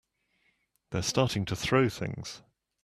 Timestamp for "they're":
0.89-1.03